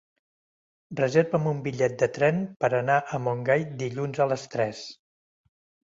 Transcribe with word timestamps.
Reserva'm 0.99 1.49
un 1.51 1.59
bitllet 1.67 1.99
de 2.03 2.09
tren 2.17 2.41
per 2.65 2.71
anar 2.79 2.97
a 2.99 3.21
Montgai 3.27 3.59
dilluns 3.83 4.23
a 4.27 4.31
les 4.33 4.51
tres. 4.55 4.85